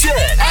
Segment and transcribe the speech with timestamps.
[0.00, 0.49] shit.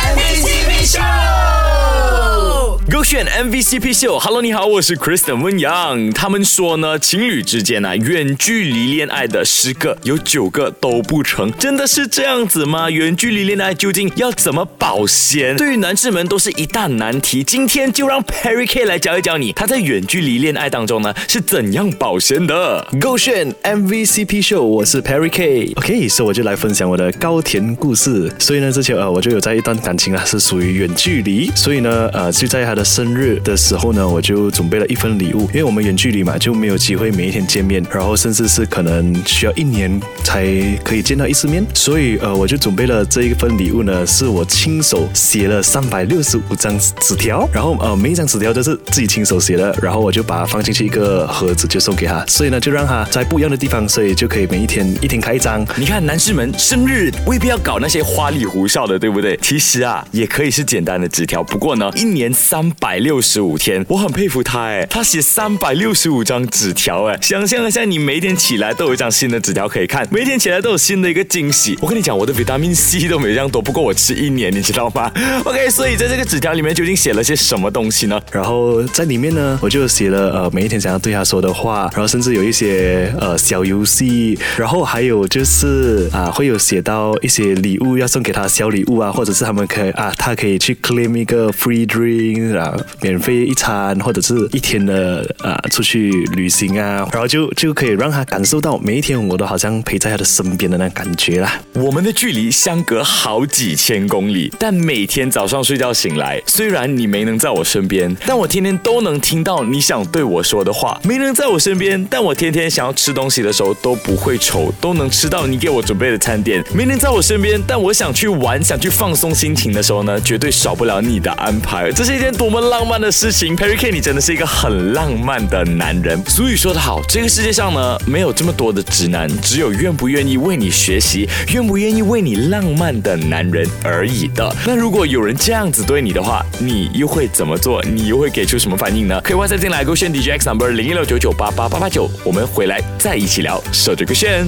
[3.09, 6.11] 选 MVCP 秀，Hello，你好，我是 Kristen 温阳。
[6.11, 12.87] 他们说呢，情侣之间啊，远距离恋爱的十个有九个都不成，真的是这样子吗？
[12.91, 15.57] 远距离恋爱究竟要怎么保鲜？
[15.57, 17.43] 对于男士们都是一大难题。
[17.43, 22.87] 今天就让 Perry K 来教一教你，他在远距离恋爱当中呢是怎样保鲜的。
[23.01, 25.73] Go 选 MVCP 秀，我是 Perry K。
[25.77, 28.31] OK，所以我就来分享我的高甜故事。
[28.37, 39.89] 所以呢，之前呃，我就有在一段感情啊，是属于远距离，所以呢，呃，就在他的生日的时候呢，我就准备了一份礼物，因为我们远距离嘛，就没有机会每一天见面，然后甚至是可能需要一年
[40.21, 40.45] 才
[40.83, 55.65] 可以见到一次面，所以呃，我就准备了这一份礼物呢，是我亲手写了三百六十五张纸条，然后呃，每一张纸条都是自己亲手写的，然后我就把它放进去一个盒子，就送给他，所以呢，就让他在不一样的地方，所以就可以每一天一天开一张。
[55.77, 59.37] 你看，男士们生日未必要搞那些花里胡哨的，对不对？
[59.41, 61.41] 其实啊，也可以是简单的纸条。
[61.41, 71.77] 不过呢，一年三百百六十五天，我很佩服他哎，他写三百六十五张纸条哎，想象一下，你每天起来都有一张新的纸条可以看，每天起来都有新的一个惊喜。
[71.83, 75.11] 我跟你讲，我的维他命 C 都没这样多，不过我吃一年，你知道吗？
[75.45, 78.19] OK，所以在这个纸条里面究竟写了些什么东西呢？
[78.31, 101.59] 然后在里面呢，我就写了呃每一天想要对他说的话，然后甚至有一些呃小游戏，然后还有就是啊会有写到一些礼物要送给他小礼物啊，或者是他们可以啊他可以去 claim 一个 free drink 啊免费一餐或者是一天的啊出去旅行啊，然后就就可以让他感受到每一天我都好像陪在他的身边的那感觉啦。
[101.73, 110.99] 我们的距离相隔好几千公里，但每天早上睡觉醒来，虽然你没能在我身边，但我天天都能听到你想对我说的话。
[111.03, 116.63] 没能在我身边，但我天天想要吃东西的时候都不会愁，都能吃到你给我准备的餐点。
[116.73, 121.91] 没能在我身边，但我想去玩、想去放松心情的时候呢，绝对少不了你的安排。
[121.91, 126.21] 这是一件多么浪漫的事情，Perry K，你真的是一个很浪漫的男人。
[126.27, 134.55] 俗语说得好，这个世界上呢，没有这么多的直男，只有愿不愿意为你学习、愿不愿意为你浪漫的男人而已的。
[134.67, 137.83] 那如果有人这样子对你的话，你又会怎么做？
[137.83, 139.19] 你又会给出什么反应呢？
[139.23, 144.47] 可以 WhatsApp 进来勾选 DJ X number 零一六九九八八八八九，我们回来再一起聊，守着个炫。